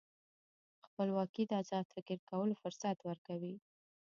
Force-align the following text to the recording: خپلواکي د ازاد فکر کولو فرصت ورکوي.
خپلواکي 0.85 1.43
د 1.47 1.51
ازاد 1.61 1.85
فکر 1.95 2.17
کولو 2.29 2.53
فرصت 2.61 2.97
ورکوي. 3.07 3.55